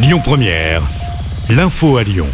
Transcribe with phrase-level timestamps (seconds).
[0.00, 0.80] Lyon Première,
[1.50, 2.28] l'info à Lyon.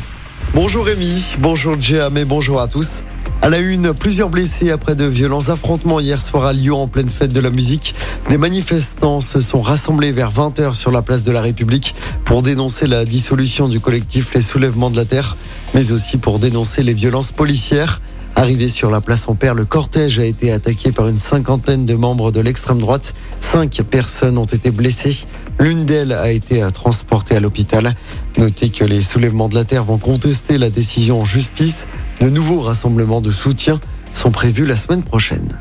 [0.53, 3.05] Bonjour Rémi, bonjour Jam et bonjour à tous.
[3.41, 7.09] À la une, plusieurs blessés après de violents affrontements hier soir à Lyon en pleine
[7.09, 7.95] fête de la musique.
[8.29, 11.95] Des manifestants se sont rassemblés vers 20h sur la place de la République
[12.27, 15.39] pour dénoncer la dissolution du collectif Les Soulèvements de la Terre,
[15.75, 18.03] mais aussi pour dénoncer les violences policières.
[18.37, 21.95] Arrivé sur la place en père, le cortège a été attaqué par une cinquantaine de
[21.95, 23.15] membres de l'extrême droite.
[23.41, 25.25] Cinq personnes ont été blessées.
[25.59, 27.95] L'une d'elles a été transportée à l'hôpital.
[28.39, 31.87] Notez que les soulèvements de la terre vont contester la décision en justice.
[32.21, 33.81] De nouveaux rassemblements de soutien
[34.13, 35.59] sont prévus la semaine prochaine.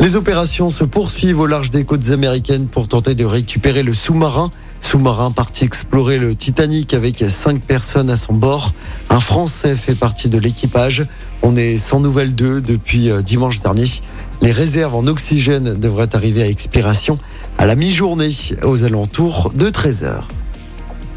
[0.00, 4.50] Les opérations se poursuivent au large des côtes américaines pour tenter de récupérer le sous-marin.
[4.80, 8.72] Sous-marin parti explorer le Titanic avec cinq personnes à son bord.
[9.08, 11.06] Un Français fait partie de l'équipage.
[11.42, 13.86] On est sans nouvelles d'eux depuis euh, dimanche dernier.
[14.44, 17.16] Les réserves en oxygène devraient arriver à expiration
[17.56, 18.28] à la mi-journée
[18.62, 20.24] aux alentours de 13h.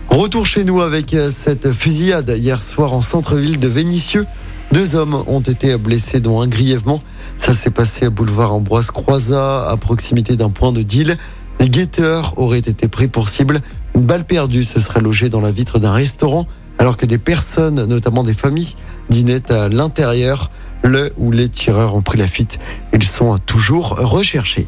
[0.08, 4.26] Retour chez nous avec euh, cette fusillade hier soir en centre-ville de Vénissieux.
[4.72, 7.02] Deux hommes ont été blessés, dont un grièvement.
[7.38, 11.18] Ça s'est passé à boulevard Ambroise Croizat, à proximité d'un point de deal.
[11.60, 13.60] Les guetteurs auraient été pris pour cible.
[13.94, 17.84] Une balle perdue se serait logée dans la vitre d'un restaurant alors que des personnes,
[17.88, 18.76] notamment des familles,
[19.10, 20.50] dînaient à l'intérieur.
[20.84, 22.60] Le ou les tireurs ont pris la fuite.
[22.94, 24.68] Ils sont toujours recherchés.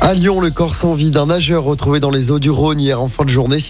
[0.00, 3.00] À Lyon, le corps sans vie d'un nageur retrouvé dans les eaux du Rhône hier
[3.00, 3.60] en fin de journée.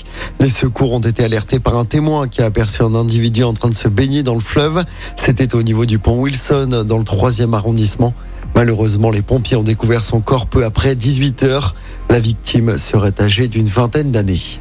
[0.40, 3.68] Les secours ont été alertés par un témoin qui a aperçu un individu en train
[3.68, 4.82] de se baigner dans le fleuve.
[5.16, 8.14] C'était au niveau du pont Wilson, dans le troisième arrondissement.
[8.56, 11.76] Malheureusement, les pompiers ont découvert son corps peu après 18 heures.
[12.10, 14.60] La victime serait âgée d'une vingtaine d'années.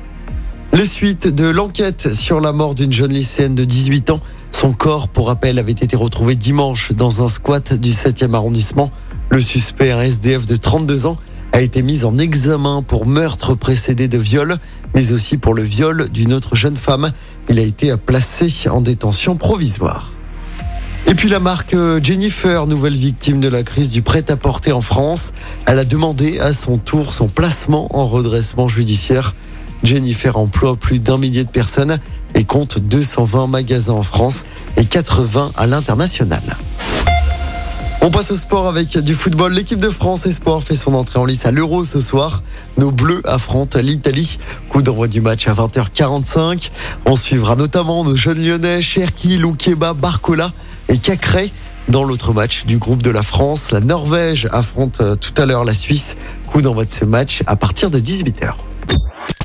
[0.74, 4.20] Les suites de l'enquête sur la mort d'une jeune lycéenne de 18 ans.
[4.54, 8.92] Son corps, pour rappel, avait été retrouvé dimanche dans un squat du 7e arrondissement.
[9.30, 11.18] Le suspect, un SDF de 32 ans,
[11.52, 14.58] a été mis en examen pour meurtre précédé de viol,
[14.96, 17.12] mais aussi pour le viol d'une autre jeune femme.
[17.50, 20.14] Il a été placé en détention provisoire.
[21.08, 25.34] Et puis la marque Jennifer, nouvelle victime de la crise du prêt-à-porter en France,
[25.66, 29.36] elle a demandé à son tour son placement en redressement judiciaire.
[29.84, 32.00] Jennifer emploie plus d'un millier de personnes
[32.36, 34.46] et compte 220 magasins en France
[34.78, 36.58] et 80 à l'international.
[38.06, 39.54] On passe au sport avec du football.
[39.54, 42.44] L'équipe de France Espoir fait son entrée en lice à l'Euro ce soir.
[42.78, 44.40] Nos Bleus affrontent l'Italie.
[44.68, 46.70] Coup d'envoi du match à 20h45.
[47.06, 50.52] On suivra notamment nos jeunes Lyonnais, Cherki, Loukeba, Barcola
[50.90, 51.50] et Cacré.
[51.88, 55.74] Dans l'autre match du groupe de la France, la Norvège affronte tout à l'heure la
[55.74, 56.18] Suisse.
[56.48, 58.54] Coup d'envoi de ce match à partir de 18h.